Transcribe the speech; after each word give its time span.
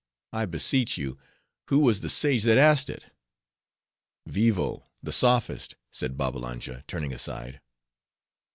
I 0.33 0.47
beseech 0.47 0.97
you, 0.97 1.19
who 1.67 1.77
was 1.77 2.01
the 2.01 2.09
sage 2.09 2.41
that 2.45 2.57
asked 2.57 2.89
it?" 2.89 3.11
"Vivo, 4.25 4.83
the 5.03 5.11
Sophist," 5.11 5.75
said 5.91 6.17
Babbalanja, 6.17 6.83
turning 6.87 7.13
aside. 7.13 7.61